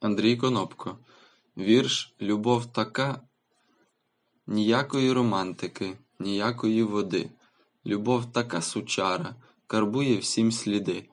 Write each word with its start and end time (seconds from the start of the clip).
Андрій 0.00 0.36
Конопко. 0.36 0.98
Вірш 1.56 2.14
Любов 2.20 2.66
така. 2.66 3.20
Ніякої 4.46 5.12
романтики, 5.12 5.98
ніякої 6.18 6.82
води. 6.82 7.30
Любов 7.86 8.32
така 8.32 8.62
сучара, 8.62 9.34
карбує 9.66 10.18
всім 10.18 10.52
сліди. 10.52 11.08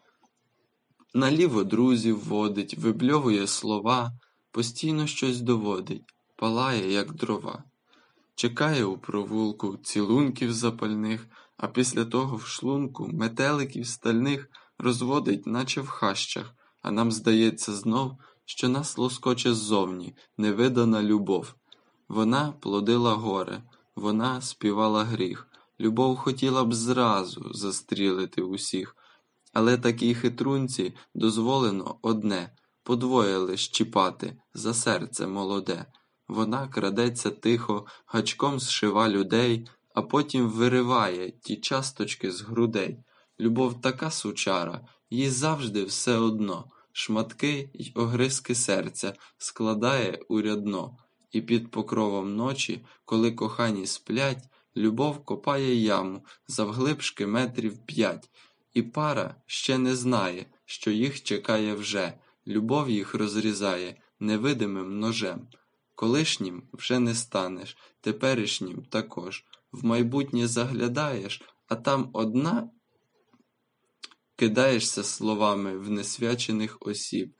Наліво 1.13 1.63
друзів 1.63 2.25
водить, 2.25 2.77
вибльовує 2.77 3.47
слова, 3.47 4.11
постійно 4.51 5.07
щось 5.07 5.41
доводить, 5.41 6.13
палає, 6.35 6.91
як 6.91 7.13
дрова. 7.13 7.63
Чекає 8.35 8.85
у 8.85 8.97
провулку 8.97 9.77
цілунків 9.77 10.53
запальних, 10.53 11.27
а 11.57 11.67
після 11.67 12.05
того 12.05 12.35
в 12.35 12.45
шлунку 12.45 13.07
метеликів 13.07 13.87
стальних 13.87 14.49
розводить, 14.77 15.47
наче 15.47 15.81
в 15.81 15.87
хащах, 15.87 16.55
а 16.81 16.91
нам 16.91 17.11
здається 17.11 17.73
знов, 17.73 18.17
що 18.45 18.69
нас 18.69 18.97
лоскоче 18.97 19.53
ззовні 19.53 20.15
невидана 20.37 21.03
любов. 21.03 21.55
Вона 22.07 22.51
плодила 22.51 23.13
горе, 23.13 23.63
вона 23.95 24.41
співала 24.41 25.03
гріх, 25.03 25.47
любов 25.79 26.17
хотіла 26.17 26.63
б 26.63 26.73
зразу 26.73 27.53
застрілити 27.53 28.41
усіх, 28.41 28.95
але 29.53 29.77
такій 29.77 30.15
хитрунці 30.15 30.93
дозволено 31.15 31.99
одне 32.01 32.55
подвоє 32.83 33.37
лиш 33.37 33.67
чіпати 33.67 34.37
за 34.53 34.73
серце 34.73 35.27
молоде. 35.27 35.85
Вона 36.27 36.67
крадеться 36.67 37.31
тихо, 37.31 37.85
гачком 38.05 38.59
зшива 38.59 39.09
людей, 39.09 39.67
а 39.95 40.01
потім 40.01 40.49
вириває 40.49 41.31
ті 41.31 41.57
часточки 41.57 42.31
з 42.31 42.41
грудей. 42.41 42.99
Любов 43.39 43.81
така 43.81 44.11
сучара, 44.11 44.81
їй 45.09 45.29
завжди 45.29 45.83
все 45.83 46.17
одно, 46.17 46.65
шматки 46.93 47.69
й 47.73 47.91
огризки 47.95 48.55
серця 48.55 49.13
складає 49.37 50.19
у 50.27 50.41
рядно, 50.41 50.97
і 51.31 51.41
під 51.41 51.71
покровом 51.71 52.35
ночі, 52.35 52.85
коли 53.05 53.31
кохані 53.31 53.87
сплять, 53.87 54.49
любов 54.77 55.25
копає 55.25 55.75
яму 55.75 56.25
завглибшки 56.47 57.27
метрів 57.27 57.77
п'ять, 57.77 58.29
і 58.73 58.81
пара 58.81 59.35
ще 59.45 59.77
не 59.77 59.95
знає, 59.95 60.45
що 60.65 60.91
їх 60.91 61.23
чекає 61.23 61.73
вже, 61.73 62.13
любов 62.47 62.89
їх 62.89 63.13
розрізає 63.13 63.95
невидимим 64.19 64.99
ножем. 64.99 65.47
Колишнім 65.95 66.63
вже 66.73 66.99
не 66.99 67.15
станеш, 67.15 67.77
теперішнім 68.01 68.85
також. 68.85 69.45
В 69.71 69.85
майбутнє 69.85 70.47
заглядаєш, 70.47 71.41
а 71.67 71.75
там 71.75 72.09
одна 72.13 72.69
кидаєшся 74.35 75.03
словами 75.03 75.77
в 75.77 75.89
несвячених 75.89 76.77
осіб. 76.79 77.33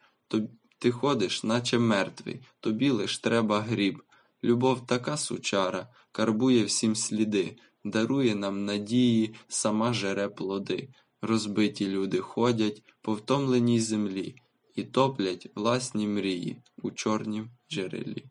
Ти 0.80 0.92
ходиш, 0.92 1.44
наче 1.44 1.80
мертвий, 1.80 2.42
тобі 2.60 2.90
лиш 2.90 3.18
треба 3.18 3.62
гріб. 3.62 4.04
Любов 4.44 4.86
така 4.86 5.18
сучара, 5.18 5.88
карбує 6.12 6.64
всім 6.64 6.96
сліди, 6.96 7.58
дарує 7.84 8.36
нам 8.36 8.66
надії, 8.66 9.36
сама 9.48 9.94
жере 9.94 10.30
плоди. 10.30 10.90
Розбиті 11.22 11.88
люди 11.88 12.20
ходять 12.20 12.84
по 13.02 13.14
втомленій 13.14 13.80
землі 13.80 14.36
і 14.76 14.84
топлять 14.84 15.48
власні 15.56 16.08
мрії 16.08 16.58
у 16.82 16.92
чорнім 16.92 17.50
джерелі. 17.72 18.26